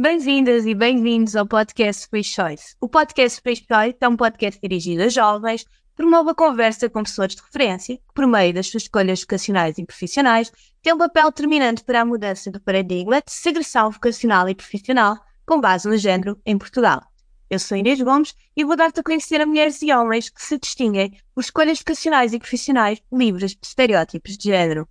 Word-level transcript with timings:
Bem-vindas 0.00 0.64
e 0.64 0.74
bem-vindos 0.74 1.36
ao 1.36 1.46
podcast 1.46 2.04
Space 2.04 2.30
Choice. 2.30 2.74
O 2.80 2.88
podcast 2.88 3.36
Space 3.36 3.66
Choice 3.70 3.98
é 4.00 4.08
um 4.08 4.16
podcast 4.16 4.58
dirigido 4.58 5.02
a 5.02 5.10
jovens, 5.10 5.66
promove 5.94 6.30
a 6.30 6.34
conversa 6.34 6.88
com 6.88 7.02
pessoas 7.02 7.34
de 7.34 7.42
referência 7.42 7.98
que, 7.98 8.14
por 8.14 8.26
meio 8.26 8.54
das 8.54 8.68
suas 8.68 8.84
escolhas 8.84 9.20
vocacionais 9.20 9.76
e 9.76 9.84
profissionais, 9.84 10.50
têm 10.82 10.94
um 10.94 10.96
papel 10.96 11.26
determinante 11.26 11.84
para 11.84 12.00
a 12.00 12.04
mudança 12.06 12.50
do 12.50 12.58
paradigma 12.62 13.20
de 13.20 13.30
segressão 13.30 13.90
vocacional 13.90 14.48
e 14.48 14.54
profissional 14.54 15.18
com 15.44 15.60
base 15.60 15.86
no 15.86 15.98
género 15.98 16.40
em 16.46 16.56
Portugal. 16.56 17.02
Eu 17.50 17.58
sou 17.58 17.76
Inês 17.76 18.00
Gomes 18.00 18.34
e 18.56 18.64
vou 18.64 18.76
dar-te 18.76 19.00
a 19.00 19.02
conhecer 19.02 19.42
a 19.42 19.44
mulheres 19.44 19.82
e 19.82 19.92
homens 19.92 20.30
que 20.30 20.42
se 20.42 20.58
distinguem 20.58 21.14
por 21.34 21.42
escolhas 21.42 21.78
vocacionais 21.78 22.32
e 22.32 22.38
profissionais 22.38 23.02
livres 23.12 23.50
de 23.50 23.66
estereótipos 23.66 24.38
de 24.38 24.44
género. 24.44 24.88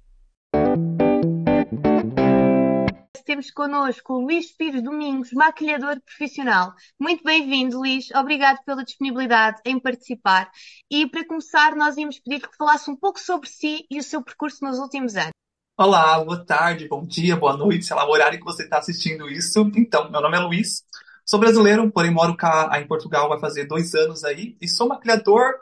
Temos 3.40 3.52
connosco 3.52 4.16
o 4.16 4.20
Luís 4.20 4.52
Pires 4.52 4.84
Domingos, 4.84 5.32
maquilhador 5.32 5.98
profissional. 6.02 6.74
Muito 7.00 7.24
bem-vindo, 7.24 7.78
Luís. 7.78 8.12
Obrigado 8.14 8.58
pela 8.66 8.84
disponibilidade 8.84 9.62
em 9.64 9.80
participar. 9.80 10.52
E 10.92 11.08
para 11.08 11.26
começar, 11.26 11.74
nós 11.74 11.96
íamos 11.96 12.20
pedir 12.20 12.46
que 12.46 12.58
falasse 12.58 12.92
um 12.92 12.98
pouco 12.98 13.18
sobre 13.18 13.48
si 13.48 13.86
e 13.90 13.98
o 13.98 14.04
seu 14.04 14.22
percurso 14.22 14.66
nos 14.66 14.78
últimos 14.78 15.16
anos. 15.16 15.32
Olá, 15.78 16.22
boa 16.22 16.46
tarde, 16.46 16.90
bom 16.90 17.02
dia, 17.06 17.38
boa 17.38 17.56
noite, 17.56 17.86
sei 17.86 17.96
lá 17.96 18.06
o 18.06 18.12
horário 18.12 18.38
que 18.38 18.44
você 18.44 18.64
está 18.64 18.80
assistindo 18.80 19.30
isso. 19.30 19.72
Então, 19.74 20.12
meu 20.12 20.20
nome 20.20 20.36
é 20.36 20.42
Luís, 20.42 20.84
sou 21.26 21.40
brasileiro, 21.40 21.90
porém 21.90 22.12
moro 22.12 22.36
cá 22.36 22.70
em 22.78 22.86
Portugal 22.86 23.30
vai 23.30 23.40
fazer 23.40 23.64
dois 23.64 23.96
anos 23.96 24.26
aí 24.26 24.58
e 24.60 24.68
sou 24.68 24.90
maquilhador 24.90 25.54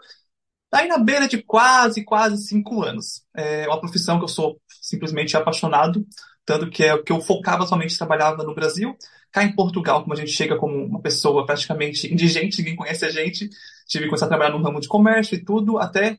aí 0.71 0.87
na 0.87 0.97
beira 0.97 1.27
de 1.27 1.43
quase, 1.43 2.03
quase 2.03 2.37
cinco 2.47 2.81
anos. 2.81 3.23
É 3.35 3.67
uma 3.67 3.79
profissão 3.79 4.17
que 4.17 4.23
eu 4.23 4.29
sou 4.29 4.59
simplesmente 4.81 5.37
apaixonado 5.37 6.03
tanto 6.47 6.69
que 6.69 6.81
é 6.81 6.93
o 6.93 7.03
que 7.03 7.11
eu 7.11 7.19
focava 7.19 7.67
somente 7.67 7.97
trabalhava 7.97 8.41
no 8.41 8.55
Brasil. 8.55 8.97
Cá 9.33 9.43
em 9.43 9.53
Portugal, 9.53 10.01
como 10.01 10.13
a 10.13 10.15
gente 10.15 10.31
chega 10.31 10.55
como 10.55 10.73
uma 10.85 11.01
pessoa 11.01 11.45
praticamente 11.45 12.11
indigente, 12.11 12.59
ninguém 12.59 12.75
conhece 12.75 13.05
a 13.05 13.11
gente, 13.11 13.49
tive 13.85 14.05
que 14.05 14.09
começar 14.09 14.27
a 14.27 14.29
trabalhar 14.29 14.51
no 14.51 14.63
ramo 14.63 14.79
de 14.79 14.87
comércio 14.87 15.35
e 15.35 15.43
tudo, 15.43 15.77
até 15.77 16.17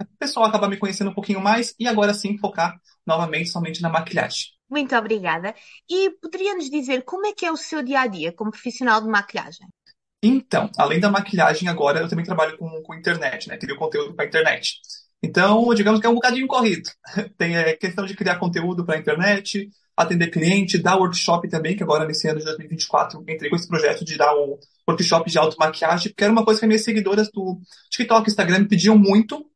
o 0.00 0.18
pessoal 0.18 0.46
acabar 0.46 0.68
me 0.68 0.78
conhecendo 0.78 1.10
um 1.10 1.14
pouquinho 1.14 1.40
mais 1.40 1.74
e 1.78 1.86
agora 1.86 2.14
sim 2.14 2.38
focar 2.38 2.80
novamente 3.06 3.50
somente 3.50 3.82
na 3.82 3.90
maquilhagem. 3.90 4.46
Muito 4.70 4.96
obrigada. 4.96 5.54
E 5.88 6.10
poderia 6.12 6.54
nos 6.54 6.70
dizer 6.70 7.02
como 7.02 7.26
é 7.26 7.34
que 7.34 7.44
é 7.44 7.52
o 7.52 7.56
seu 7.58 7.82
dia 7.82 8.00
a 8.00 8.06
dia 8.06 8.32
como 8.32 8.50
profissional 8.50 9.02
de 9.02 9.06
maquilhagem? 9.06 9.68
Então, 10.22 10.70
além 10.78 10.98
da 10.98 11.10
maquilhagem, 11.10 11.68
agora 11.68 12.00
eu 12.00 12.08
também 12.08 12.24
trabalho 12.24 12.56
com, 12.56 12.82
com 12.82 12.94
internet, 12.94 13.48
né? 13.48 13.58
Crio 13.58 13.76
conteúdo 13.76 14.14
para 14.14 14.24
internet. 14.24 14.80
Então, 15.22 15.72
digamos 15.74 16.00
que 16.00 16.06
é 16.06 16.10
um 16.10 16.14
bocadinho 16.14 16.46
corrido. 16.46 16.90
Tem 17.38 17.56
a 17.56 17.60
é, 17.60 17.72
questão 17.74 18.04
de 18.04 18.14
criar 18.14 18.36
conteúdo 18.36 18.84
para 18.84 18.96
a 18.96 18.98
internet, 18.98 19.70
atender 19.96 20.30
cliente, 20.30 20.78
dar 20.78 20.96
workshop 20.96 21.48
também, 21.48 21.76
que 21.76 21.82
agora 21.82 22.04
nesse 22.04 22.26
ano 22.28 22.40
de 22.40 22.44
2024 22.44 23.22
entrei 23.28 23.48
com 23.48 23.56
esse 23.56 23.68
projeto 23.68 24.04
de 24.04 24.16
dar 24.16 24.34
o 24.34 24.58
workshop 24.88 25.30
de 25.30 25.38
automaquiagem, 25.38 26.10
porque 26.10 26.24
era 26.24 26.32
uma 26.32 26.44
coisa 26.44 26.58
que 26.58 26.64
as 26.64 26.68
minhas 26.68 26.84
seguidoras 26.84 27.30
do 27.30 27.60
TikTok 27.90 28.28
e 28.28 28.30
Instagram 28.30 28.66
pediam 28.66 28.98
muito, 28.98 29.46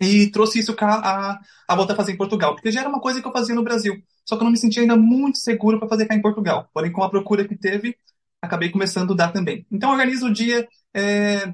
e 0.00 0.30
trouxe 0.30 0.58
isso 0.58 0.74
cá 0.74 0.96
a, 0.96 1.40
a 1.68 1.76
voltar 1.76 1.94
a 1.94 1.96
fazer 1.96 2.12
em 2.12 2.16
Portugal, 2.16 2.54
porque 2.54 2.70
já 2.70 2.80
era 2.80 2.88
uma 2.88 3.00
coisa 3.00 3.20
que 3.20 3.26
eu 3.26 3.32
fazia 3.32 3.54
no 3.54 3.62
Brasil, 3.62 3.94
só 4.24 4.36
que 4.36 4.42
eu 4.42 4.44
não 4.44 4.52
me 4.52 4.58
sentia 4.58 4.82
ainda 4.82 4.96
muito 4.96 5.38
seguro 5.38 5.78
para 5.78 5.88
fazer 5.88 6.06
cá 6.06 6.14
em 6.14 6.20
Portugal. 6.20 6.68
Porém, 6.74 6.92
com 6.92 7.02
a 7.02 7.08
procura 7.08 7.46
que 7.46 7.56
teve, 7.56 7.96
acabei 8.42 8.70
começando 8.70 9.12
a 9.12 9.16
dar 9.16 9.32
também. 9.32 9.66
Então, 9.70 9.90
organizo 9.90 10.26
o 10.26 10.32
dia 10.32 10.68
é, 10.94 11.52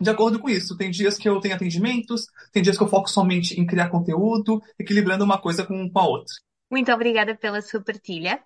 de 0.00 0.10
acordo 0.10 0.38
com 0.38 0.48
isso. 0.48 0.76
Tem 0.76 0.90
dias 0.90 1.18
que 1.18 1.28
eu 1.28 1.38
tenho 1.40 1.54
atendimentos, 1.54 2.26
tem 2.52 2.62
dias 2.62 2.76
que 2.76 2.82
eu 2.82 2.88
foco 2.88 3.08
somente 3.08 3.60
em 3.60 3.66
criar 3.66 3.90
conteúdo, 3.90 4.62
equilibrando 4.78 5.24
uma 5.24 5.40
coisa 5.40 5.64
com, 5.64 5.90
com 5.90 5.98
a 5.98 6.06
outra. 6.06 6.34
Muito 6.70 6.90
obrigada 6.92 7.36
pela 7.36 7.60
sua 7.60 7.82
partilha. 7.82 8.40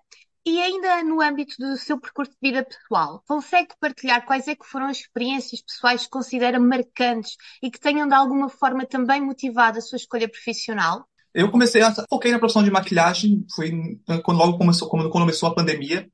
E 0.47 0.61
ainda 0.61 1.03
no 1.03 1.21
âmbito 1.21 1.55
do 1.57 1.75
seu 1.75 1.99
percurso 1.99 2.31
de 2.31 2.49
vida 2.49 2.63
pessoal, 2.63 3.23
consegue 3.27 3.69
partilhar 3.79 4.25
quais 4.27 4.47
é 4.47 4.55
que 4.55 4.65
foram 4.65 4.85
as 4.85 4.97
experiências 4.97 5.59
pessoais 5.61 6.03
que 6.03 6.09
considera 6.09 6.59
marcantes 6.59 7.35
e 7.63 7.71
que 7.71 7.79
tenham 7.79 8.07
de 8.07 8.13
alguma 8.13 8.47
forma 8.47 8.85
também 8.85 9.21
motivado 9.21 9.79
a 9.79 9.81
sua 9.81 9.95
escolha 9.95 10.29
profissional? 10.29 11.07
Eu 11.33 11.49
comecei 11.49 11.81
a 11.81 11.91
foquei 12.07 12.31
na 12.31 12.37
profissão 12.37 12.63
de 12.63 12.69
maquilhagem, 12.69 13.43
foi 13.55 13.99
quando 14.23 14.37
logo 14.37 14.57
começou, 14.57 14.87
quando 14.87 15.09
começou 15.09 15.49
a 15.49 15.55
pandemia. 15.55 16.07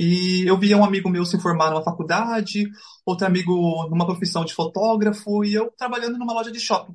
E 0.00 0.44
eu 0.48 0.56
via 0.56 0.76
um 0.76 0.84
amigo 0.84 1.10
meu 1.10 1.24
se 1.24 1.40
formar 1.40 1.70
numa 1.70 1.82
faculdade, 1.82 2.70
outro 3.04 3.26
amigo 3.26 3.52
numa 3.90 4.06
profissão 4.06 4.44
de 4.44 4.54
fotógrafo, 4.54 5.44
e 5.44 5.54
eu 5.54 5.72
trabalhando 5.76 6.16
numa 6.16 6.32
loja 6.32 6.52
de 6.52 6.60
shopping. 6.60 6.94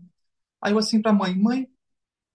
Aí 0.62 0.72
eu 0.72 0.78
assim 0.78 1.02
pra 1.02 1.12
mãe, 1.12 1.36
mãe, 1.36 1.68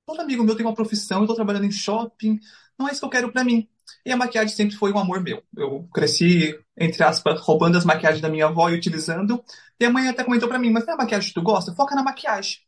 todo 0.06 0.20
amigo 0.20 0.44
meu 0.44 0.54
tem 0.54 0.66
uma 0.66 0.74
profissão, 0.74 1.22
eu 1.22 1.26
tô 1.26 1.34
trabalhando 1.34 1.64
em 1.64 1.70
shopping, 1.70 2.38
não 2.78 2.86
é 2.86 2.92
isso 2.92 3.00
que 3.00 3.06
eu 3.06 3.10
quero 3.10 3.32
para 3.32 3.44
mim. 3.44 3.66
E 4.04 4.12
a 4.12 4.16
maquiagem 4.16 4.54
sempre 4.54 4.76
foi 4.76 4.92
um 4.92 4.98
amor 4.98 5.22
meu. 5.22 5.42
Eu 5.56 5.88
cresci, 5.94 6.54
entre 6.76 7.02
aspas, 7.02 7.40
roubando 7.40 7.78
as 7.78 7.84
maquiagens 7.86 8.20
da 8.20 8.28
minha 8.28 8.44
avó 8.46 8.68
e 8.68 8.74
utilizando. 8.74 9.42
E 9.80 9.86
a 9.86 9.90
mãe 9.90 10.06
até 10.08 10.22
comentou 10.22 10.50
para 10.50 10.58
mim, 10.58 10.70
mas 10.70 10.84
não 10.84 10.92
é 10.92 10.94
a 10.96 10.98
maquiagem 10.98 11.28
que 11.28 11.34
tu 11.34 11.42
gosta? 11.42 11.74
Foca 11.74 11.94
na 11.94 12.02
maquiagem. 12.02 12.58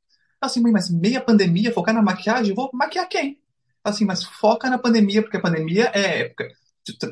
Eu 0.42 0.46
assim, 0.46 0.62
mãe, 0.62 0.72
mas 0.72 0.90
meia 0.90 1.20
pandemia, 1.20 1.70
focar 1.70 1.94
na 1.94 2.00
maquiagem? 2.02 2.50
Eu 2.50 2.56
vou 2.56 2.70
maquiar 2.72 3.06
quem? 3.10 3.38
Assim, 3.84 4.06
mas 4.06 4.24
foca 4.24 4.70
na 4.70 4.78
pandemia, 4.78 5.22
porque 5.22 5.36
a 5.36 5.40
pandemia 5.40 5.90
é 5.94 6.20
época 6.20 6.48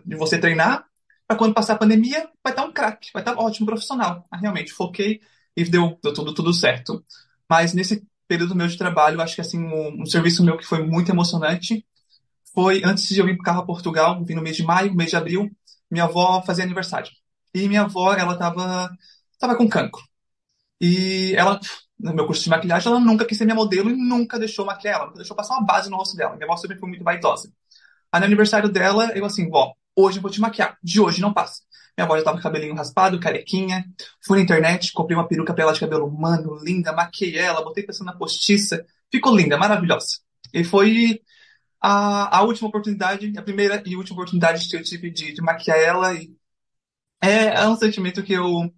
de 0.05 0.17
você 0.17 0.39
treinar, 0.39 0.85
para 1.27 1.37
quando 1.37 1.55
passar 1.55 1.75
a 1.75 1.79
pandemia, 1.79 2.29
vai 2.43 2.53
estar 2.53 2.65
um 2.65 2.73
craque, 2.73 3.11
vai 3.13 3.23
estar 3.23 3.37
ótimo 3.37 3.67
profissional. 3.67 4.27
Ah, 4.31 4.39
realmente, 4.39 4.73
foquei 4.73 5.21
e 5.55 5.65
deu, 5.65 5.99
deu 6.03 6.15
tudo, 6.15 6.33
tudo 6.33 6.53
certo. 6.55 7.05
Mas 7.49 7.75
nesse 7.75 8.03
período 8.27 8.55
meu 8.55 8.67
de 8.67 8.79
trabalho, 8.79 9.21
acho 9.21 9.35
que 9.35 9.41
assim, 9.41 9.59
um, 9.59 10.03
um, 10.03 10.07
serviço 10.07 10.45
meu 10.45 10.57
que 10.57 10.67
foi 10.67 10.85
muito 10.87 11.11
emocionante 11.11 11.85
foi 12.55 12.83
antes 12.85 13.09
de 13.09 13.19
eu 13.19 13.27
vir 13.27 13.37
para 13.37 13.63
Portugal, 13.63 14.23
vim 14.25 14.35
no 14.35 14.43
mês 14.43 14.57
de 14.57 14.63
maio, 14.63 14.95
mês 14.95 15.11
de 15.11 15.17
abril, 15.17 15.51
minha 15.91 16.05
avó 16.05 16.43
fazia 16.43 16.65
aniversário. 16.65 17.11
E 17.55 17.69
minha 17.69 17.83
avó, 17.83 18.15
ela 18.15 18.37
tava, 18.37 18.91
tava 19.39 19.57
com 19.57 19.69
cancro. 19.69 20.03
E 20.81 21.35
ela, 21.37 21.61
no 21.99 22.15
meu 22.15 22.27
curso 22.27 22.43
de 22.43 22.51
maquilhagem, 22.51 22.91
ela 22.91 23.01
nunca 23.01 23.25
quis 23.25 23.37
ser 23.37 23.45
minha 23.45 23.55
modelo 23.55 23.91
e 23.91 23.97
nunca 23.97 24.39
deixou 24.39 24.65
maquiar 24.65 24.95
ela, 24.95 25.07
nunca 25.07 25.19
deixou 25.19 25.37
passar 25.37 25.55
uma 25.55 25.67
base 25.67 25.91
no 25.91 25.97
rosto 25.97 26.17
dela. 26.17 26.37
Minha 26.37 26.47
avó 26.47 26.57
sempre 26.57 26.79
foi 26.79 26.89
muito 26.89 27.05
vaidosa. 27.05 27.53
Aí 28.13 28.21
no 28.21 28.27
aniversário 28.27 28.69
dela, 28.69 29.13
eu 29.15 29.25
assim, 29.25 29.49
vó, 29.49 29.73
hoje 29.97 30.19
eu 30.19 30.23
vou 30.23 30.31
te 30.31 30.41
maquiar. 30.41 30.79
De 30.83 31.01
hoje 31.01 31.21
não 31.21 31.33
passa. 31.33 31.63
Minha 31.97 32.07
avó 32.07 32.17
já 32.17 32.25
tava 32.25 32.37
com 32.37 32.43
cabelinho 32.43 32.75
raspado, 32.75 33.19
carequinha. 33.19 33.85
Fui 34.25 34.39
na 34.39 34.45
internet, 34.45 34.93
comprei 34.93 35.17
uma 35.17 35.27
peruca 35.27 35.53
pra 35.53 35.65
ela 35.65 35.73
de 35.73 35.81
cabelo 35.81 36.07
humano, 36.07 36.59
linda, 36.63 36.93
maquiei 36.93 37.37
ela, 37.37 37.63
botei 37.63 37.85
pensando 37.85 38.07
na 38.07 38.17
postiça. 38.17 38.87
Ficou 39.11 39.37
linda, 39.37 39.59
maravilhosa. 39.59 40.19
E 40.55 40.63
foi 40.65 41.21
a, 41.81 42.39
a 42.39 42.43
última 42.43 42.69
oportunidade, 42.69 43.33
a 43.37 43.43
primeira 43.43 43.83
e 43.85 43.97
última 43.97 44.17
oportunidade 44.17 44.69
que 44.69 44.77
eu 44.77 44.83
tive 44.83 45.11
de, 45.11 45.33
de 45.33 45.43
maquiar 45.43 45.79
ela. 45.79 46.15
E 46.15 46.33
é, 47.23 47.47
é 47.63 47.69
um 47.69 47.77
sentimento 47.77 48.23
que 48.23 48.33
eu. 48.33 48.73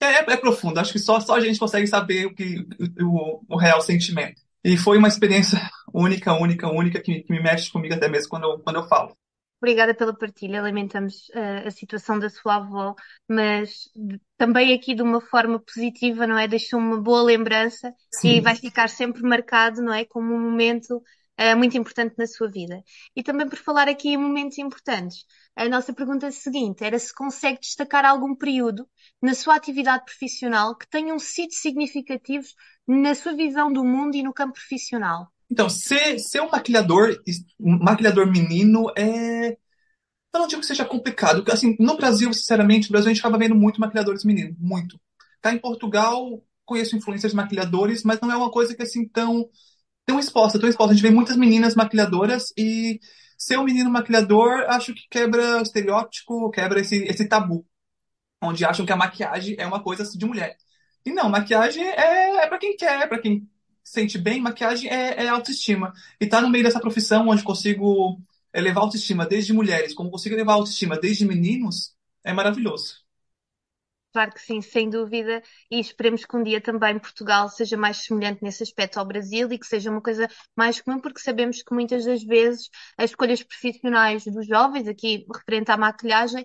É, 0.00 0.32
é, 0.32 0.36
profundo, 0.36 0.78
acho 0.78 0.92
que 0.92 0.98
só, 0.98 1.18
só 1.20 1.34
a 1.36 1.40
gente 1.40 1.58
consegue 1.58 1.86
saber 1.86 2.26
o, 2.26 2.34
que, 2.34 2.64
o, 3.02 3.42
o 3.48 3.56
real 3.58 3.80
sentimento. 3.80 4.40
E 4.62 4.76
foi 4.76 4.96
uma 4.96 5.08
experiência 5.08 5.58
única, 5.98 6.32
única, 6.32 6.68
única, 6.68 7.00
que, 7.00 7.22
que 7.22 7.32
me 7.32 7.42
mexe 7.42 7.70
comigo 7.70 7.94
até 7.94 8.08
mesmo 8.08 8.30
quando 8.30 8.44
eu, 8.44 8.58
quando 8.60 8.76
eu 8.76 8.88
falo. 8.88 9.16
Obrigada 9.60 9.92
pela 9.92 10.16
partilha, 10.16 10.62
lamentamos 10.62 11.28
uh, 11.30 11.66
a 11.66 11.70
situação 11.72 12.16
da 12.16 12.30
sua 12.30 12.56
avó, 12.56 12.94
mas 13.28 13.90
também 14.36 14.72
aqui 14.72 14.94
de 14.94 15.02
uma 15.02 15.20
forma 15.20 15.58
positiva, 15.58 16.28
não 16.28 16.38
é? 16.38 16.46
Deixou 16.46 16.78
uma 16.78 17.00
boa 17.00 17.22
lembrança 17.22 17.92
Sim. 18.14 18.36
e 18.36 18.40
vai 18.40 18.54
ficar 18.54 18.88
sempre 18.88 19.20
marcado, 19.22 19.82
não 19.82 19.92
é? 19.92 20.04
Como 20.04 20.32
um 20.32 20.40
momento 20.40 21.02
uh, 21.38 21.56
muito 21.56 21.76
importante 21.76 22.14
na 22.16 22.28
sua 22.28 22.48
vida. 22.48 22.80
E 23.16 23.22
também 23.22 23.48
por 23.48 23.58
falar 23.58 23.88
aqui 23.88 24.10
em 24.10 24.16
momentos 24.16 24.58
importantes, 24.58 25.24
a 25.56 25.68
nossa 25.68 25.92
pergunta 25.92 26.30
seguinte 26.30 26.84
era 26.84 26.96
se 26.96 27.12
consegue 27.12 27.58
destacar 27.58 28.04
algum 28.04 28.36
período 28.36 28.88
na 29.20 29.34
sua 29.34 29.56
atividade 29.56 30.04
profissional 30.04 30.76
que 30.76 30.88
tenham 30.88 31.18
sido 31.18 31.52
significativos 31.52 32.54
na 32.86 33.12
sua 33.12 33.34
visão 33.34 33.72
do 33.72 33.84
mundo 33.84 34.14
e 34.14 34.22
no 34.22 34.32
campo 34.32 34.54
profissional. 34.54 35.32
Então, 35.50 35.68
ser, 35.68 36.18
ser 36.18 36.42
um 36.42 36.50
maquilhador, 36.50 37.16
um 37.58 37.78
maquilhador 37.78 38.26
menino 38.30 38.90
é. 38.96 39.56
Eu 40.34 40.40
não 40.40 40.46
digo 40.46 40.60
que 40.60 40.66
seja 40.66 40.84
complicado. 40.84 41.44
Assim, 41.50 41.76
no 41.80 41.96
Brasil, 41.96 42.32
sinceramente, 42.32 42.88
no 42.88 42.92
Brasil 42.92 43.10
a 43.10 43.14
gente 43.14 43.20
acaba 43.20 43.38
vendo 43.38 43.54
muito 43.54 43.80
maquilhadores 43.80 44.24
meninos, 44.24 44.56
muito. 44.58 45.00
Cá 45.40 45.52
em 45.52 45.58
Portugal, 45.58 46.42
conheço 46.64 46.96
influencers 46.96 47.32
maquilhadores, 47.34 48.04
mas 48.04 48.20
não 48.20 48.30
é 48.30 48.36
uma 48.36 48.50
coisa 48.50 48.74
que 48.74 48.82
assim 48.82 49.08
tão 49.08 49.48
tão 50.06 50.18
exposta, 50.18 50.58
tão 50.58 50.68
exposta. 50.68 50.92
A 50.92 50.96
gente 50.96 51.02
vê 51.02 51.10
muitas 51.10 51.36
meninas 51.36 51.74
maquilhadoras 51.74 52.52
e 52.56 53.00
ser 53.36 53.58
um 53.58 53.64
menino 53.64 53.90
maquilhador, 53.90 54.64
acho 54.68 54.94
que 54.94 55.02
quebra 55.10 55.58
o 55.58 55.62
estereótipo, 55.62 56.50
quebra 56.50 56.80
esse, 56.80 57.04
esse 57.04 57.28
tabu, 57.28 57.66
onde 58.42 58.64
acham 58.64 58.86
que 58.86 58.92
a 58.92 58.96
maquiagem 58.96 59.56
é 59.58 59.66
uma 59.66 59.82
coisa 59.82 60.04
de 60.04 60.26
mulher. 60.26 60.56
E 61.04 61.12
não, 61.12 61.28
maquiagem 61.28 61.84
é, 61.84 62.36
é 62.44 62.46
para 62.48 62.58
quem 62.58 62.76
quer, 62.76 63.02
é 63.02 63.06
para 63.06 63.20
quem 63.20 63.48
sente 63.88 64.18
bem, 64.18 64.40
maquiagem 64.40 64.90
é, 64.90 65.24
é 65.24 65.28
autoestima. 65.28 65.92
E 66.20 66.26
tá 66.26 66.40
no 66.40 66.48
meio 66.50 66.64
dessa 66.64 66.80
profissão 66.80 67.28
onde 67.28 67.42
consigo 67.42 68.20
elevar 68.52 68.84
autoestima 68.84 69.26
desde 69.26 69.52
mulheres, 69.52 69.94
como 69.94 70.10
consigo 70.10 70.34
elevar 70.34 70.56
autoestima 70.56 70.98
desde 70.98 71.26
meninos, 71.26 71.94
é 72.24 72.32
maravilhoso. 72.32 73.06
Claro 74.12 74.32
que 74.32 74.40
sim, 74.40 74.60
sem 74.62 74.88
dúvida, 74.88 75.42
e 75.70 75.78
esperemos 75.78 76.24
que 76.24 76.36
um 76.36 76.42
dia 76.42 76.60
também 76.60 76.98
Portugal 76.98 77.48
seja 77.48 77.76
mais 77.76 77.98
semelhante 77.98 78.42
nesse 78.42 78.62
aspecto 78.62 78.98
ao 78.98 79.06
Brasil 79.06 79.52
e 79.52 79.58
que 79.58 79.66
seja 79.66 79.90
uma 79.90 80.00
coisa 80.00 80.26
mais 80.56 80.80
comum, 80.80 80.98
porque 81.00 81.20
sabemos 81.20 81.62
que 81.62 81.74
muitas 81.74 82.04
das 82.04 82.22
vezes 82.24 82.70
as 82.96 83.10
escolhas 83.10 83.42
profissionais 83.42 84.24
dos 84.24 84.46
jovens, 84.46 84.88
aqui 84.88 85.26
referente 85.32 85.70
à 85.70 85.76
maquilhagem, 85.76 86.44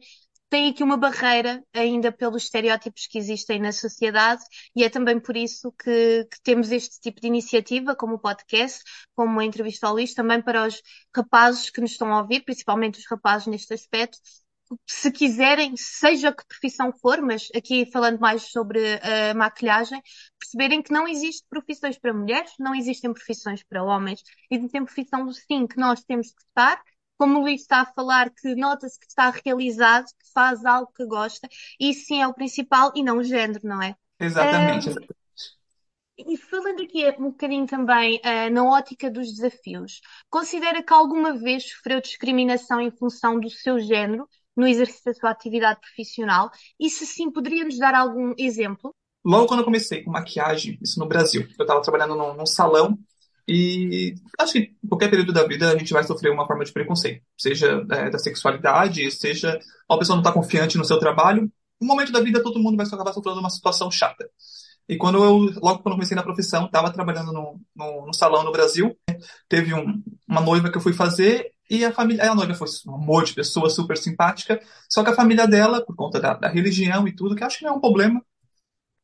têm 0.53 0.69
aqui 0.69 0.83
uma 0.83 0.97
barreira 0.97 1.63
ainda 1.73 2.11
pelos 2.11 2.43
estereótipos 2.43 3.07
que 3.07 3.17
existem 3.17 3.59
na 3.59 3.71
sociedade 3.71 4.43
e 4.75 4.83
é 4.83 4.89
também 4.89 5.19
por 5.19 5.35
isso 5.35 5.71
que, 5.71 6.25
que 6.25 6.41
temos 6.43 6.71
este 6.71 6.99
tipo 6.99 7.19
de 7.19 7.25
iniciativa, 7.25 7.95
como 7.95 8.15
o 8.15 8.19
podcast, 8.19 8.83
como 9.15 9.39
a 9.39 9.43
entrevista 9.43 9.87
ao 9.87 9.93
Luís, 9.93 10.13
também 10.13 10.43
para 10.43 10.67
os 10.67 10.79
rapazes 11.15 11.71
que 11.71 11.81
nos 11.81 11.93
estão 11.93 12.13
a 12.13 12.21
ouvir, 12.21 12.41
principalmente 12.41 12.99
os 12.99 13.05
rapazes 13.09 13.47
neste 13.47 13.73
aspecto, 13.73 14.19
se 14.85 15.11
quiserem, 15.11 15.73
seja 15.75 16.31
que 16.31 16.45
profissão 16.45 16.93
for, 16.93 17.19
mas 17.19 17.47
aqui 17.55 17.89
falando 17.91 18.19
mais 18.19 18.43
sobre 18.51 18.99
a 19.01 19.33
maquilhagem, 19.33 19.99
perceberem 20.39 20.83
que 20.83 20.93
não 20.93 21.07
existe 21.07 21.43
profissões 21.49 21.97
para 21.97 22.13
mulheres, 22.13 22.51
não 22.59 22.75
existem 22.75 23.11
profissões 23.11 23.63
para 23.63 23.83
homens, 23.83 24.21
existem 24.51 24.85
profissões 24.85 25.43
sim 25.47 25.65
que 25.65 25.77
nós 25.77 26.03
temos 26.03 26.27
que 26.27 26.43
estar, 26.43 26.79
como 27.17 27.39
o 27.39 27.41
Luís 27.41 27.61
está 27.61 27.81
a 27.81 27.85
falar, 27.85 28.29
que 28.29 28.55
nota-se 28.55 28.99
que 28.99 29.05
está 29.07 29.29
realizado, 29.29 30.05
que 30.05 30.31
faz 30.33 30.65
algo 30.65 30.91
que 30.95 31.05
gosta, 31.05 31.47
e 31.79 31.93
sim 31.93 32.21
é 32.21 32.27
o 32.27 32.33
principal 32.33 32.91
e 32.95 33.03
não 33.03 33.17
o 33.17 33.23
género, 33.23 33.61
não 33.63 33.81
é? 33.81 33.95
Exatamente. 34.19 34.89
Uh, 34.89 35.23
e 36.17 36.37
falando 36.37 36.83
aqui 36.83 37.09
um 37.19 37.31
bocadinho 37.31 37.65
também 37.65 38.19
uh, 38.19 38.53
na 38.53 38.63
ótica 38.63 39.09
dos 39.09 39.33
desafios, 39.33 39.99
considera 40.29 40.83
que 40.83 40.93
alguma 40.93 41.33
vez 41.33 41.71
sofreu 41.71 41.99
discriminação 41.99 42.79
em 42.79 42.91
função 42.91 43.39
do 43.39 43.49
seu 43.49 43.79
género 43.79 44.27
no 44.55 44.67
exercício 44.67 45.05
da 45.05 45.13
sua 45.13 45.31
atividade 45.31 45.79
profissional? 45.81 46.51
E 46.79 46.89
se 46.89 47.05
sim, 47.05 47.31
poderia-nos 47.31 47.77
dar 47.77 47.95
algum 47.95 48.33
exemplo? 48.37 48.93
Logo 49.25 49.47
quando 49.47 49.61
eu 49.61 49.65
comecei 49.65 50.03
com 50.03 50.11
maquiagem, 50.11 50.77
isso 50.81 50.99
no 50.99 51.07
Brasil, 51.07 51.47
eu 51.57 51.63
estava 51.63 51.81
trabalhando 51.81 52.15
num, 52.15 52.33
num, 52.33 52.45
salão 52.45 52.97
e 53.47 54.15
acho 54.39 54.53
que 54.53 54.71
em 54.83 54.87
qualquer 54.87 55.09
período 55.09 55.33
da 55.33 55.45
vida 55.45 55.71
a 55.71 55.77
gente 55.77 55.91
vai 55.91 56.03
sofrer 56.03 56.31
uma 56.31 56.47
forma 56.47 56.63
de 56.63 56.71
preconceito, 56.71 57.23
seja 57.37 57.85
é, 57.91 58.09
da 58.09 58.17
sexualidade, 58.17 59.11
seja 59.11 59.59
a 59.89 59.97
pessoa 59.97 60.15
não 60.15 60.21
está 60.21 60.31
confiante 60.31 60.77
no 60.77 60.85
seu 60.85 60.97
trabalho. 60.97 61.51
No 61.79 61.87
momento 61.87 62.11
da 62.11 62.21
vida 62.21 62.41
todo 62.41 62.59
mundo 62.59 62.77
vai 62.77 62.85
acabar 62.85 63.13
sofrendo 63.13 63.39
uma 63.39 63.49
situação 63.49 63.91
chata. 63.91 64.29
E 64.87 64.97
quando 64.97 65.23
eu, 65.23 65.37
logo 65.61 65.79
quando 65.79 65.87
eu 65.87 65.93
comecei 65.93 66.15
na 66.15 66.23
profissão, 66.23 66.65
estava 66.65 66.91
trabalhando 66.91 67.31
no, 67.31 67.59
no, 67.75 68.05
no, 68.07 68.13
salão 68.13 68.43
no 68.43 68.51
Brasil, 68.51 68.95
teve 69.47 69.73
um, 69.73 70.03
uma 70.27 70.41
noiva 70.41 70.69
que 70.69 70.77
eu 70.77 70.81
fui 70.81 70.93
fazer 70.93 71.51
e 71.69 71.85
a 71.85 71.91
família, 71.91 72.29
a 72.29 72.35
noiva 72.35 72.53
foi 72.53 72.67
um 72.87 72.95
amor 72.95 73.23
de 73.23 73.33
pessoa, 73.33 73.69
super 73.69 73.97
simpática, 73.97 74.59
só 74.89 75.03
que 75.03 75.09
a 75.09 75.15
família 75.15 75.47
dela, 75.47 75.83
por 75.85 75.95
conta 75.95 76.19
da, 76.19 76.33
da 76.33 76.49
religião 76.49 77.07
e 77.07 77.15
tudo, 77.15 77.35
que 77.35 77.43
acho 77.43 77.59
que 77.59 77.65
não 77.65 77.73
é 77.73 77.75
um 77.77 77.81
problema, 77.81 78.21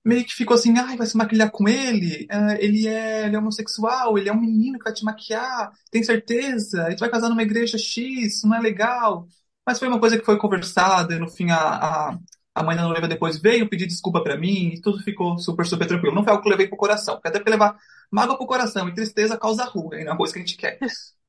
meio 0.06 0.26
que 0.26 0.34
ficou 0.34 0.56
assim, 0.56 0.78
ai, 0.78 0.98
vai 0.98 1.06
se 1.08 1.18
maquilhar 1.18 1.52
com 1.52 1.68
ele, 1.68 2.28
uh, 2.32 2.56
ele, 2.60 2.88
é, 2.88 3.26
ele 3.26 3.36
é 3.36 3.40
homossexual, 3.40 4.18
ele 4.18 4.30
é 4.30 4.34
um 4.34 4.40
menino 4.40 4.78
que 4.78 4.84
vai 4.86 4.94
te 4.94 5.04
maquiar, 5.04 5.72
tem 5.92 6.04
certeza? 6.04 6.88
Ele 6.88 6.98
vai 6.98 7.10
casar 7.10 7.30
numa 7.30 7.44
igreja 7.44 7.78
X, 7.78 8.44
não 8.44 8.56
é 8.56 8.60
legal. 8.60 9.28
Mas 9.66 9.78
foi 9.80 9.88
uma 9.88 10.00
coisa 10.00 10.18
que 10.18 10.26
foi 10.26 10.38
conversada, 10.38 11.14
e 11.16 11.20
no 11.20 11.30
fim 11.30 11.52
a, 11.52 11.58
a, 11.58 12.20
a 12.56 12.64
mãe 12.64 12.76
da 12.76 12.84
noiva 12.84 13.08
depois 13.08 13.40
veio 13.40 13.70
pedir 13.70 13.86
desculpa 13.88 14.24
para 14.24 14.38
mim 14.38 14.70
e 14.74 14.82
tudo 14.82 15.04
ficou 15.04 15.38
super, 15.38 15.66
super 15.66 15.88
tranquilo. 15.88 16.16
Não 16.16 16.24
foi 16.24 16.32
algo 16.32 16.42
que 16.42 16.50
eu 16.50 16.52
levei 16.52 16.68
pro 16.68 16.78
coração, 16.78 17.16
porque 17.16 17.28
até 17.28 17.40
porque 17.40 17.52
levar 17.52 17.78
mágoa 18.12 18.38
pro 18.38 18.48
coração 18.48 18.90
e 18.90 18.94
tristeza 18.94 19.38
causa 19.38 19.66
ruga, 19.66 19.98
e 20.00 20.04
não 20.04 20.10
é 20.10 20.12
uma 20.14 20.18
coisa 20.18 20.34
que 20.34 20.40
a 20.40 20.42
gente 20.44 20.58
quer. 20.58 20.80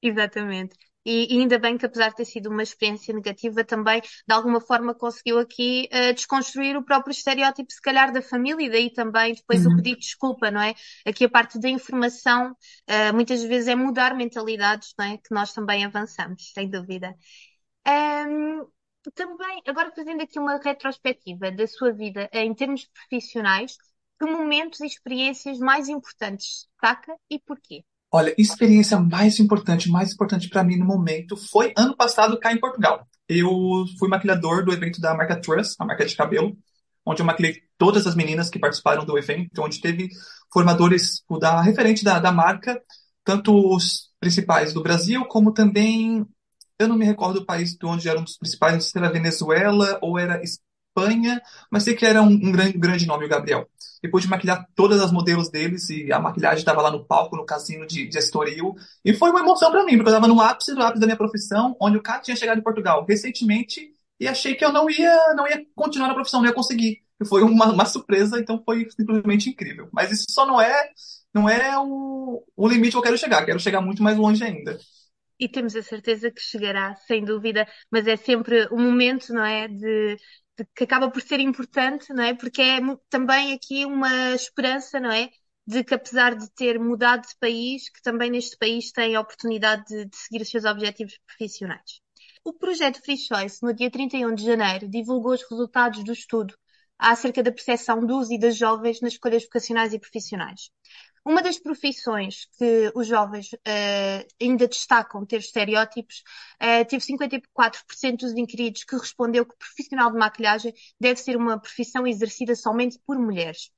Exatamente. 0.00 0.87
E, 1.04 1.34
e, 1.34 1.40
ainda 1.40 1.58
bem 1.58 1.78
que, 1.78 1.86
apesar 1.86 2.10
de 2.10 2.16
ter 2.16 2.24
sido 2.24 2.50
uma 2.50 2.62
experiência 2.62 3.14
negativa, 3.14 3.64
também 3.64 4.00
de 4.00 4.34
alguma 4.34 4.60
forma 4.60 4.94
conseguiu 4.94 5.38
aqui 5.38 5.88
uh, 5.92 6.12
desconstruir 6.12 6.76
o 6.76 6.84
próprio 6.84 7.12
estereótipo, 7.12 7.72
se 7.72 7.80
calhar, 7.80 8.12
da 8.12 8.20
família, 8.20 8.66
e 8.66 8.70
daí 8.70 8.92
também 8.92 9.34
depois 9.34 9.64
uhum. 9.64 9.72
o 9.72 9.76
pedido 9.76 9.96
de 9.96 10.06
desculpa, 10.06 10.50
não 10.50 10.60
é? 10.60 10.74
Aqui 11.06 11.24
a 11.24 11.28
parte 11.30 11.58
da 11.58 11.68
informação, 11.68 12.50
uh, 12.52 13.14
muitas 13.14 13.42
vezes 13.42 13.68
é 13.68 13.74
mudar 13.74 14.14
mentalidades, 14.14 14.92
não 14.98 15.06
é? 15.06 15.16
Que 15.16 15.32
nós 15.32 15.52
também 15.52 15.84
avançamos, 15.84 16.52
sem 16.52 16.68
dúvida. 16.68 17.14
Um, 17.86 18.66
também, 19.14 19.62
agora 19.66 19.92
fazendo 19.94 20.22
aqui 20.22 20.38
uma 20.38 20.58
retrospectiva 20.58 21.50
da 21.50 21.66
sua 21.66 21.92
vida 21.92 22.28
em 22.32 22.54
termos 22.54 22.86
profissionais, 22.86 23.76
que 24.18 24.26
momentos 24.26 24.80
e 24.80 24.86
experiências 24.86 25.58
mais 25.58 25.88
importantes 25.88 26.66
destaca 26.80 27.16
e 27.30 27.38
porquê? 27.38 27.84
Olha, 28.10 28.34
experiência 28.38 28.98
mais 28.98 29.38
importante, 29.38 29.90
mais 29.90 30.12
importante 30.12 30.48
para 30.48 30.64
mim 30.64 30.76
no 30.76 30.86
momento 30.86 31.36
foi 31.36 31.72
ano 31.76 31.94
passado 31.94 32.38
cá 32.38 32.52
em 32.52 32.58
Portugal. 32.58 33.06
Eu 33.28 33.50
fui 33.98 34.08
maquilhador 34.08 34.64
do 34.64 34.72
evento 34.72 34.98
da 35.00 35.14
marca 35.14 35.38
Trust, 35.38 35.74
a 35.78 35.84
marca 35.84 36.06
de 36.06 36.16
cabelo, 36.16 36.56
onde 37.04 37.20
eu 37.20 37.26
maquilhei 37.26 37.62
todas 37.76 38.06
as 38.06 38.14
meninas 38.14 38.48
que 38.48 38.58
participaram 38.58 39.04
do 39.04 39.18
evento, 39.18 39.62
onde 39.62 39.80
teve 39.80 40.08
formadores 40.50 41.22
da 41.38 41.60
referente 41.60 42.02
da, 42.02 42.18
da 42.18 42.32
marca, 42.32 42.80
tanto 43.22 43.52
os 43.74 44.10
principais 44.18 44.72
do 44.72 44.82
Brasil, 44.82 45.26
como 45.26 45.52
também, 45.52 46.26
eu 46.78 46.88
não 46.88 46.96
me 46.96 47.04
recordo 47.04 47.40
do 47.40 47.46
país 47.46 47.74
de 47.76 47.86
onde 47.86 48.08
eram 48.08 48.24
os 48.24 48.38
principais, 48.38 48.72
não 48.72 48.80
sei 48.80 48.90
se 48.90 48.98
era 48.98 49.12
Venezuela 49.12 49.98
ou 50.00 50.18
era 50.18 50.40
Espanha, 50.98 51.40
mas 51.70 51.84
sei 51.84 51.94
que 51.94 52.04
era 52.04 52.22
um, 52.22 52.32
um 52.32 52.52
grande, 52.52 52.78
grande 52.78 53.06
nome, 53.06 53.24
o 53.24 53.28
Gabriel 53.28 53.68
depois 54.02 54.24
de 54.24 54.30
maquilhar 54.30 54.66
todas 54.74 55.00
as 55.00 55.10
modelos 55.10 55.50
deles, 55.50 55.90
e 55.90 56.12
a 56.12 56.20
maquilhagem 56.20 56.58
estava 56.58 56.80
lá 56.80 56.90
no 56.90 57.04
palco, 57.04 57.36
no 57.36 57.44
casino 57.44 57.86
de, 57.86 58.06
de 58.06 58.18
Estoril. 58.18 58.74
E 59.04 59.12
foi 59.12 59.30
uma 59.30 59.40
emoção 59.40 59.70
para 59.70 59.84
mim, 59.84 59.96
porque 59.96 60.10
eu 60.10 60.14
estava 60.14 60.28
no 60.28 60.40
ápice 60.40 60.74
do 60.74 60.82
ápice 60.82 61.00
da 61.00 61.06
minha 61.06 61.16
profissão, 61.16 61.76
onde 61.80 61.96
o 61.96 62.02
cara 62.02 62.20
tinha 62.20 62.36
chegado 62.36 62.58
em 62.58 62.62
Portugal 62.62 63.04
recentemente 63.08 63.92
e 64.20 64.28
achei 64.28 64.54
que 64.54 64.64
eu 64.64 64.72
não 64.72 64.88
ia, 64.88 65.34
não 65.34 65.46
ia 65.48 65.64
continuar 65.74 66.08
na 66.08 66.14
profissão, 66.14 66.40
não 66.40 66.48
ia 66.48 66.54
conseguir. 66.54 67.02
E 67.20 67.26
foi 67.26 67.42
uma, 67.42 67.72
uma 67.72 67.84
surpresa, 67.86 68.38
então 68.38 68.62
foi 68.64 68.88
simplesmente 68.90 69.50
incrível. 69.50 69.88
Mas 69.92 70.12
isso 70.12 70.26
só 70.30 70.46
não 70.46 70.60
é, 70.60 70.90
não 71.34 71.48
é 71.48 71.76
o, 71.78 72.44
o 72.56 72.68
limite 72.68 72.92
que 72.92 72.96
eu 72.98 73.02
quero 73.02 73.18
chegar, 73.18 73.44
quero 73.44 73.58
chegar 73.58 73.80
muito 73.80 74.02
mais 74.02 74.16
longe 74.16 74.44
ainda 74.44 74.78
e 75.40 75.48
temos 75.48 75.76
a 75.76 75.82
certeza 75.82 76.30
que 76.30 76.40
chegará, 76.40 76.96
sem 77.06 77.24
dúvida, 77.24 77.66
mas 77.90 78.06
é 78.06 78.16
sempre 78.16 78.66
um 78.72 78.82
momento, 78.82 79.32
não 79.32 79.44
é, 79.44 79.68
de, 79.68 80.16
que 80.74 80.84
acaba 80.84 81.10
por 81.10 81.22
ser 81.22 81.40
importante, 81.40 82.12
não 82.12 82.22
é? 82.24 82.34
Porque 82.34 82.62
é 82.62 82.78
também 83.10 83.52
aqui 83.52 83.84
uma 83.84 84.34
esperança, 84.34 85.00
não 85.00 85.10
é? 85.10 85.30
De 85.66 85.84
que 85.84 85.94
apesar 85.94 86.34
de 86.34 86.50
ter 86.52 86.78
mudado 86.78 87.26
de 87.26 87.36
país, 87.38 87.88
que 87.90 88.02
também 88.02 88.30
neste 88.30 88.56
país 88.56 88.90
tem 88.92 89.14
a 89.16 89.20
oportunidade 89.20 89.84
de, 89.86 90.06
de 90.06 90.16
seguir 90.16 90.42
os 90.42 90.48
seus 90.48 90.64
objetivos 90.64 91.18
profissionais. 91.26 92.00
O 92.44 92.52
projeto 92.52 93.02
Free 93.02 93.18
Choice, 93.18 93.62
no 93.62 93.74
dia 93.74 93.90
31 93.90 94.34
de 94.34 94.44
janeiro, 94.44 94.88
divulgou 94.88 95.32
os 95.34 95.42
resultados 95.50 96.02
do 96.04 96.12
estudo 96.12 96.54
acerca 96.98 97.42
da 97.42 97.52
percepção 97.52 98.04
dos 98.04 98.30
e 98.30 98.38
das 98.38 98.56
jovens 98.56 99.00
nas 99.00 99.12
escolhas 99.12 99.44
vocacionais 99.44 99.92
e 99.92 99.98
profissionais. 99.98 100.70
Uma 101.24 101.42
das 101.42 101.58
profissões 101.58 102.46
que 102.58 102.92
os 102.94 103.06
jovens 103.06 103.52
uh, 103.52 104.26
ainda 104.40 104.66
destacam 104.66 105.24
ter 105.26 105.38
estereótipos, 105.38 106.22
uh, 106.62 106.84
teve 106.88 107.04
54% 107.04 108.16
dos 108.18 108.32
inquiridos 108.32 108.84
que 108.84 108.96
respondeu 108.96 109.44
que 109.44 109.56
profissional 109.56 110.10
de 110.10 110.18
maquilhagem 110.18 110.72
deve 111.00 111.20
ser 111.20 111.36
uma 111.36 111.58
profissão 111.58 112.06
exercida 112.06 112.54
somente 112.54 112.98
por 113.06 113.18
mulheres. 113.18 113.70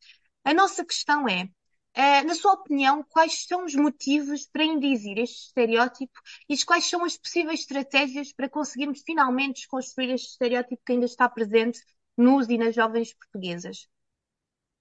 A 0.44 0.54
nossa 0.54 0.84
questão 0.84 1.28
é, 1.28 1.44
uh, 1.44 2.26
na 2.26 2.34
sua 2.34 2.52
opinião, 2.52 3.04
quais 3.08 3.46
são 3.46 3.64
os 3.64 3.74
motivos 3.74 4.46
para 4.46 4.64
indizir 4.64 5.18
este 5.18 5.46
estereótipo 5.46 6.20
e 6.48 6.56
quais 6.64 6.88
são 6.88 7.04
as 7.04 7.16
possíveis 7.16 7.60
estratégias 7.60 8.32
para 8.32 8.48
conseguirmos 8.48 9.02
finalmente 9.04 9.56
desconstruir 9.56 10.10
este 10.10 10.30
estereótipo 10.30 10.82
que 10.84 10.92
ainda 10.92 11.06
está 11.06 11.28
presente 11.28 11.80
nos 12.16 12.48
e 12.48 12.58
nas 12.58 12.74
jovens 12.74 13.14
portuguesas? 13.14 13.88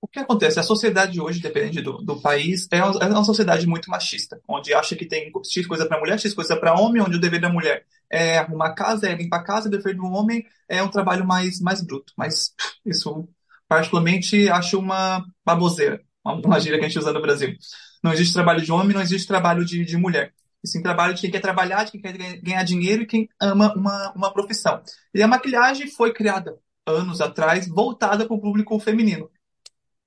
O 0.09 0.11
que 0.11 0.19
acontece? 0.19 0.59
A 0.59 0.63
sociedade 0.63 1.21
hoje, 1.21 1.39
dependendo 1.39 1.83
do, 1.83 1.97
do 2.03 2.19
país, 2.19 2.67
é 2.71 2.83
uma, 2.83 3.03
é 3.03 3.07
uma, 3.09 3.23
sociedade 3.23 3.67
muito 3.67 3.91
machista, 3.91 4.41
onde 4.47 4.73
acha 4.73 4.95
que 4.95 5.05
tem 5.05 5.31
X 5.45 5.67
coisa 5.67 5.85
para 5.85 5.99
mulher, 5.99 6.19
X 6.19 6.33
coisa 6.33 6.57
para 6.57 6.73
homem, 6.73 6.99
onde 6.99 7.17
o 7.17 7.19
dever 7.19 7.39
da 7.39 7.47
mulher 7.47 7.85
é 8.11 8.39
arrumar 8.39 8.73
casa, 8.73 9.07
é 9.07 9.13
limpar 9.13 9.43
casa, 9.43 9.67
o 9.67 9.71
dever 9.71 9.95
do 9.95 10.03
homem 10.05 10.43
é 10.67 10.81
um 10.81 10.89
trabalho 10.89 11.27
mais, 11.27 11.61
mais 11.61 11.81
bruto. 11.81 12.11
Mas 12.17 12.55
isso, 12.83 13.29
particularmente, 13.67 14.49
acho 14.49 14.79
uma 14.79 15.23
baboseira, 15.45 16.01
uma, 16.25 16.33
uma 16.33 16.59
gíria 16.59 16.79
que 16.79 16.85
a 16.85 16.87
gente 16.87 16.97
usa 16.97 17.13
no 17.13 17.21
Brasil. 17.21 17.55
Não 18.03 18.11
existe 18.11 18.33
trabalho 18.33 18.61
de 18.63 18.71
homem, 18.71 18.95
não 18.95 19.01
existe 19.01 19.27
trabalho 19.27 19.63
de, 19.63 19.85
de 19.85 19.95
mulher. 19.95 20.33
Sim 20.65 20.81
trabalho 20.81 21.13
de 21.13 21.21
quem 21.21 21.31
quer 21.31 21.39
trabalhar, 21.39 21.83
de 21.83 21.91
quem 21.91 22.01
quer 22.01 22.17
ganhar 22.41 22.63
dinheiro 22.63 23.03
e 23.03 23.05
quem 23.05 23.29
ama 23.39 23.73
uma, 23.75 24.11
uma 24.15 24.33
profissão. 24.33 24.81
E 25.13 25.21
a 25.21 25.27
maquilhagem 25.27 25.87
foi 25.87 26.11
criada 26.13 26.57
anos 26.85 27.21
atrás, 27.21 27.67
voltada 27.67 28.25
para 28.25 28.35
o 28.35 28.41
público 28.41 28.77
feminino. 28.79 29.29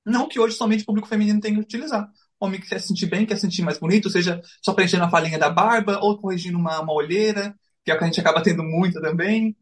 Não 0.05 0.29
que 0.29 0.39
hoje 0.41 0.57
somente 0.57 0.83
o 0.83 0.87
público 0.87 1.09
feminino 1.09 1.41
tenha 1.41 1.55
que 1.55 1.61
utilizar. 1.61 2.09
Homem 2.41 2.61
que 2.61 2.69
quer 2.69 2.81
se 2.81 2.89
sentir 2.89 3.07
bem, 3.07 3.25
quer 3.25 3.37
se 3.37 3.43
sentir 3.43 3.63
mais 3.63 3.79
bonito, 3.79 4.11
seja 4.11 4.41
só 4.63 4.73
preenchendo 4.73 5.05
a 5.05 5.11
falinha 5.11 5.39
da 5.39 5.49
barba 5.49 5.99
ou 6.03 6.19
corrigindo 6.19 6.59
uma, 6.59 6.81
uma 6.81 6.93
olheira, 6.93 7.55
que 7.85 7.91
é 7.91 7.95
o 7.95 7.99
que 7.99 8.05
a 8.05 8.07
gente 8.07 8.21
acaba 8.21 8.43
tendo 8.43 8.63
muito 8.63 9.01
também. 9.01 9.57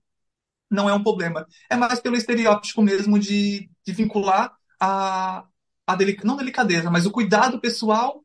Não 0.70 0.88
é 0.88 0.94
um 0.94 1.02
problema. 1.02 1.47
É 1.68 1.76
mais 1.76 2.00
pelo 2.00 2.16
estereótipo 2.16 2.82
mesmo 2.82 3.18
de, 3.18 3.70
de 3.85 3.92
vincular 3.92 4.52
a, 4.80 5.44
a 5.87 5.97
não 6.25 6.37
delicadeza, 6.37 6.90
mas 6.90 7.06
o 7.06 7.11
cuidado 7.11 7.61
pessoal 7.61 8.25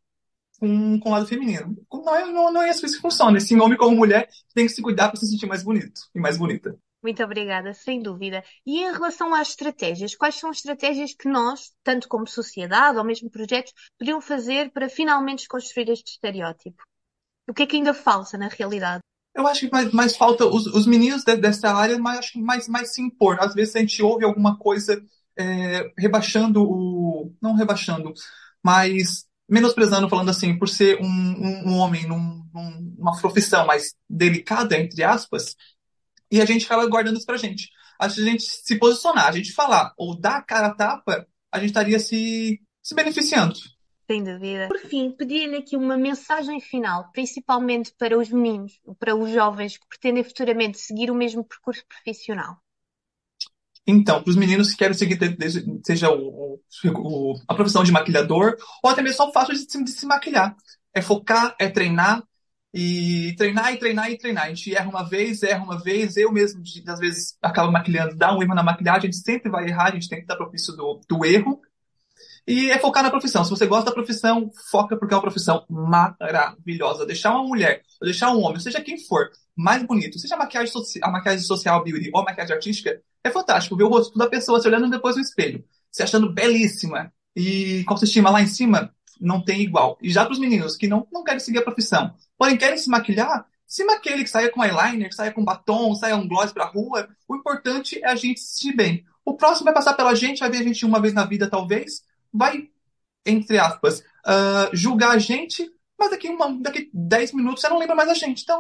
com, 0.60 1.00
com 1.00 1.10
o 1.10 1.12
lado 1.12 1.28
feminino. 1.28 1.76
Não 1.92 2.16
é, 2.16 2.26
não, 2.32 2.54
não 2.54 2.62
é 2.62 2.70
assim 2.70 2.88
que 2.88 3.00
funciona. 3.00 3.40
Sim, 3.40 3.60
homem 3.60 3.78
como 3.78 3.96
mulher 3.96 4.30
tem 4.54 4.66
que 4.66 4.72
se 4.72 4.82
cuidar 4.82 5.10
para 5.10 5.20
se 5.20 5.28
sentir 5.28 5.48
mais 5.48 5.64
bonito 5.64 6.02
e 6.14 6.20
mais 6.20 6.38
bonita. 6.38 6.78
Muito 7.06 7.24
obrigada, 7.24 7.72
sem 7.72 8.02
dúvida. 8.02 8.44
E 8.66 8.80
em 8.80 8.92
relação 8.92 9.32
às 9.36 9.50
estratégias, 9.50 10.16
quais 10.16 10.34
são 10.34 10.50
as 10.50 10.58
estratégias 10.58 11.14
que 11.14 11.30
nós, 11.30 11.72
tanto 11.84 12.08
como 12.08 12.28
sociedade 12.28 12.98
ou 12.98 13.04
mesmo 13.04 13.30
projetos, 13.30 13.72
podiam 13.96 14.20
fazer 14.20 14.72
para 14.72 14.90
finalmente 14.90 15.42
desconstruir 15.42 15.88
este 15.92 16.14
estereótipo? 16.14 16.82
O 17.48 17.54
que 17.54 17.62
é 17.62 17.68
que 17.68 17.76
ainda 17.76 17.94
falta 17.94 18.40
na 18.40 18.48
realidade? 18.48 19.04
Eu 19.36 19.46
acho 19.46 19.68
que 19.68 19.72
mais, 19.72 19.92
mais 19.92 20.18
falta 20.18 20.48
os, 20.48 20.66
os 20.66 20.88
meninos 20.88 21.24
de, 21.24 21.36
dessa 21.36 21.76
área, 21.76 22.00
mas 22.00 22.18
acho 22.18 22.32
que 22.32 22.42
mais, 22.42 22.68
mais 22.68 22.96
se 22.96 23.04
impor. 23.04 23.38
Às 23.40 23.54
vezes 23.54 23.76
a 23.76 23.82
gente 23.82 24.02
ouve 24.02 24.26
alguma 24.26 24.58
coisa 24.58 25.00
é, 25.38 25.94
rebaixando 25.96 26.64
o. 26.64 27.32
Não 27.40 27.54
rebaixando, 27.54 28.16
mas 28.64 29.28
menosprezando, 29.48 30.10
falando 30.10 30.30
assim, 30.30 30.58
por 30.58 30.68
ser 30.68 31.00
um, 31.00 31.06
um, 31.06 31.70
um 31.70 31.78
homem 31.78 32.08
num, 32.08 32.44
numa 32.98 33.16
profissão 33.22 33.64
mais 33.64 33.94
delicada, 34.10 34.76
entre 34.76 35.04
aspas, 35.04 35.56
e 36.36 36.42
a 36.42 36.46
gente 36.46 36.66
acaba 36.66 36.86
guardando 36.88 37.18
isso 37.18 37.26
pra 37.26 37.38
gente. 37.38 37.70
Acho 37.98 38.16
que 38.16 38.22
a 38.22 38.26
gente 38.26 38.44
se 38.44 38.78
posicionar, 38.78 39.28
a 39.28 39.32
gente 39.32 39.54
falar 39.54 39.94
ou 39.98 40.20
dar 40.20 40.38
a 40.38 40.42
cara 40.42 40.68
a 40.68 40.76
tapa, 40.76 41.26
a 41.50 41.60
gente 41.60 41.70
estaria 41.70 41.98
se, 41.98 42.62
se 42.84 42.94
beneficiando. 42.94 43.56
Sem 44.06 44.24
dúvida. 44.24 44.68
Por 44.68 44.80
fim, 44.80 45.12
pedir-lhe 45.12 45.56
aqui 45.56 45.78
uma 45.78 45.98
mensagem 45.98 46.60
final, 46.60 47.10
principalmente 47.12 47.94
para 47.98 48.18
os 48.18 48.30
meninos, 48.30 48.74
para 49.00 49.16
os 49.16 49.32
jovens 49.32 49.78
que 49.78 49.88
pretendem 49.88 50.24
futuramente 50.24 50.78
seguir 50.78 51.10
o 51.10 51.16
mesmo 51.16 51.44
percurso 51.44 51.84
profissional. 51.88 52.58
Então, 53.88 54.22
para 54.22 54.30
os 54.30 54.36
meninos 54.36 54.72
que 54.72 54.78
querem 54.78 54.94
seguir, 54.94 55.18
seja 55.86 56.12
o, 56.12 56.60
o, 56.84 57.36
a 57.48 57.56
profissão 57.56 57.84
de 57.84 57.92
maquilhador, 57.92 58.58
ou 58.84 58.90
até 58.90 59.02
mesmo 59.02 59.18
só 59.18 59.30
o 59.30 59.34
fato 59.34 59.54
de 59.54 59.60
se, 59.60 59.84
de 59.84 59.92
se 59.92 60.06
maquilhar. 60.06 60.56
É 60.94 61.02
focar, 61.02 61.56
é 61.60 61.70
treinar, 61.70 62.24
e 62.78 63.34
treinar 63.38 63.74
e 63.74 63.78
treinar 63.78 64.12
e 64.12 64.18
treinar. 64.18 64.46
A 64.46 64.50
gente 64.50 64.76
erra 64.76 64.90
uma 64.90 65.08
vez, 65.08 65.42
erra 65.44 65.64
uma 65.64 65.82
vez. 65.82 66.18
Eu 66.18 66.30
mesmo, 66.30 66.62
às 66.90 67.00
vezes, 67.00 67.38
acabo 67.42 67.72
maquilhando, 67.72 68.18
dá 68.18 68.36
um 68.36 68.44
erro 68.44 68.54
na 68.54 68.62
maquilhagem. 68.62 69.10
A 69.10 69.12
gente 69.14 69.24
sempre 69.24 69.50
vai 69.50 69.70
errar, 69.70 69.86
a 69.86 69.92
gente 69.92 70.10
tem 70.10 70.18
que 70.18 70.26
estar 70.26 70.36
propício 70.36 70.76
do, 70.76 71.00
do 71.08 71.26
erro. 71.26 71.62
E 72.46 72.70
é 72.70 72.78
focar 72.78 73.02
na 73.02 73.10
profissão. 73.10 73.46
Se 73.46 73.50
você 73.50 73.66
gosta 73.66 73.86
da 73.86 73.94
profissão, 73.94 74.52
foca 74.70 74.98
porque 74.98 75.14
é 75.14 75.18
uma 75.18 75.24
profissão 75.24 75.66
maravilhosa. 75.70 77.06
Deixar 77.06 77.32
uma 77.32 77.48
mulher, 77.48 77.82
ou 78.02 78.06
deixar 78.06 78.32
um 78.32 78.44
homem, 78.44 78.60
seja 78.60 78.82
quem 78.82 79.00
for, 79.00 79.30
mais 79.56 79.82
bonito, 79.82 80.20
seja 80.20 80.36
a 80.36 80.38
maquiagem, 80.38 80.74
a 81.02 81.10
maquiagem 81.10 81.46
social 81.46 81.82
beauty 81.82 82.12
ou 82.14 82.20
a 82.20 82.26
maquiagem 82.26 82.56
artística, 82.56 83.02
é 83.24 83.32
fantástico 83.32 83.78
ver 83.78 83.86
o 83.86 83.90
rosto 83.90 84.20
da 84.20 84.28
pessoa 84.28 84.60
se 84.60 84.68
olhando 84.68 84.90
depois 84.90 85.16
no 85.16 85.22
espelho, 85.22 85.64
se 85.90 86.04
achando 86.04 86.32
belíssima 86.32 87.12
e 87.34 87.86
com 87.86 87.94
autoestima 87.94 88.30
lá 88.30 88.42
em 88.42 88.48
cima, 88.48 88.94
não 89.20 89.44
tem 89.44 89.62
igual. 89.62 89.98
E 90.02 90.10
já 90.12 90.24
para 90.24 90.34
os 90.34 90.40
meninos 90.40 90.76
que 90.76 90.88
não, 90.88 91.08
não 91.12 91.24
querem 91.24 91.40
seguir 91.40 91.60
a 91.60 91.64
profissão, 91.64 92.14
porém 92.38 92.58
querem 92.58 92.78
se 92.78 92.90
maquilhar, 92.90 93.46
se 93.66 93.84
maquilhe, 93.84 94.24
que 94.24 94.30
saia 94.30 94.50
com 94.50 94.64
eyeliner, 94.64 95.10
que 95.10 95.16
saia 95.16 95.32
com 95.32 95.44
batom, 95.44 95.96
saia 95.96 96.16
um 96.16 96.28
gloss 96.28 96.52
pra 96.52 96.66
rua. 96.66 97.10
O 97.28 97.36
importante 97.36 98.00
é 98.04 98.08
a 98.08 98.16
gente 98.16 98.40
se 98.40 98.58
sentir 98.58 98.76
bem. 98.76 99.06
O 99.24 99.36
próximo 99.36 99.66
vai 99.66 99.74
passar 99.74 99.94
pela 99.94 100.14
gente, 100.14 100.40
vai 100.40 100.50
ver 100.50 100.60
a 100.60 100.64
gente 100.64 100.86
uma 100.86 101.02
vez 101.02 101.14
na 101.14 101.26
vida, 101.26 101.50
talvez, 101.50 102.04
vai, 102.32 102.70
entre 103.26 103.58
aspas, 103.58 104.00
uh, 104.00 104.70
julgar 104.72 105.12
a 105.12 105.18
gente, 105.18 105.68
mas 105.98 106.12
daqui, 106.12 106.30
uma, 106.30 106.56
daqui 106.62 106.90
10 106.94 107.34
minutos 107.34 107.62
você 107.62 107.70
não 107.70 107.80
lembra 107.80 107.96
mais 107.96 108.10
a 108.10 108.14
gente. 108.14 108.44
Então, 108.44 108.60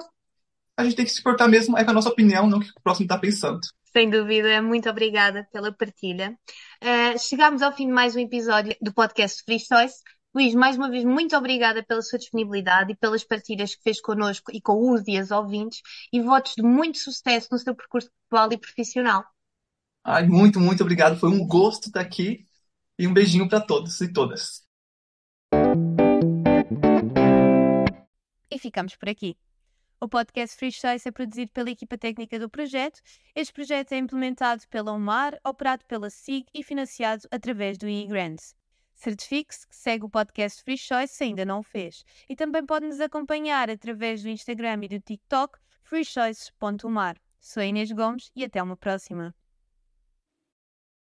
a 0.75 0.83
gente 0.83 0.95
tem 0.95 1.05
que 1.05 1.11
se 1.11 1.21
portar 1.21 1.47
mesmo, 1.47 1.77
é 1.77 1.83
com 1.83 1.91
a 1.91 1.93
nossa 1.93 2.09
opinião, 2.09 2.47
não 2.47 2.57
o 2.57 2.61
que 2.61 2.71
o 2.71 2.81
próximo 2.83 3.05
está 3.05 3.17
pensando. 3.17 3.59
Sem 3.93 4.09
dúvida, 4.09 4.61
muito 4.61 4.89
obrigada 4.89 5.47
pela 5.53 5.71
partilha. 5.71 6.37
Uh, 6.83 7.17
chegamos 7.17 7.61
ao 7.61 7.71
fim 7.71 7.87
de 7.87 7.93
mais 7.93 8.15
um 8.15 8.19
episódio 8.19 8.75
do 8.81 8.93
podcast 8.93 9.41
Free 9.45 9.59
Choice. 9.59 9.95
Luís, 10.35 10.53
mais 10.53 10.75
uma 10.75 10.89
vez, 10.89 11.05
muito 11.05 11.33
obrigada 11.37 11.81
pela 11.81 12.01
sua 12.01 12.19
disponibilidade 12.19 12.91
e 12.91 12.95
pelas 12.97 13.23
partilhas 13.23 13.73
que 13.73 13.81
fez 13.81 14.01
connosco 14.01 14.51
e 14.53 14.59
com 14.59 14.91
os 14.91 15.07
e 15.07 15.17
as 15.17 15.31
ouvintes 15.31 15.81
e 16.11 16.21
votos 16.21 16.55
de 16.55 16.61
muito 16.61 16.97
sucesso 16.97 17.47
no 17.53 17.57
seu 17.57 17.73
percurso 17.73 18.11
pessoal 18.29 18.51
e 18.51 18.57
profissional. 18.57 19.23
Ai, 20.03 20.27
muito, 20.27 20.59
muito 20.59 20.83
obrigado. 20.83 21.17
Foi 21.17 21.29
um 21.29 21.47
gosto 21.47 21.87
estar 21.87 22.01
aqui 22.01 22.45
e 22.99 23.07
um 23.07 23.13
beijinho 23.13 23.47
para 23.47 23.61
todos 23.61 24.01
e 24.01 24.11
todas. 24.11 24.65
E 28.51 28.59
ficamos 28.59 28.93
por 28.97 29.07
aqui. 29.07 29.37
O 30.01 30.09
podcast 30.09 30.57
Free 30.57 30.73
Choice 30.73 31.07
é 31.07 31.11
produzido 31.13 31.53
pela 31.53 31.71
equipa 31.71 31.97
técnica 31.97 32.37
do 32.37 32.49
projeto. 32.49 32.99
Este 33.33 33.53
projeto 33.53 33.93
é 33.93 33.97
implementado 33.97 34.63
pela 34.69 34.91
UMAR, 34.91 35.39
operado 35.45 35.85
pela 35.85 36.09
SIG 36.09 36.45
e 36.53 36.61
financiado 36.61 37.25
através 37.31 37.77
do 37.77 37.87
e-Grants. 37.87 38.53
Certifique-se 38.95 39.67
que 39.67 39.75
segue 39.75 40.05
o 40.05 40.09
podcast 40.09 40.63
Free 40.63 40.77
Choice 40.77 41.13
se 41.13 41.25
ainda 41.25 41.45
não 41.45 41.59
o 41.59 41.63
fez. 41.63 42.03
E 42.27 42.35
também 42.35 42.65
pode 42.65 42.87
nos 42.87 42.99
acompanhar 42.99 43.69
através 43.69 44.23
do 44.23 44.29
Instagram 44.29 44.79
e 44.83 44.87
do 44.87 44.99
TikTok 44.99 45.59
freechoices.umar. 45.83 47.17
Sou 47.39 47.61
Inês 47.61 47.91
Gomes 47.91 48.31
e 48.35 48.43
até 48.43 48.63
uma 48.63 48.75
próxima. 48.75 49.35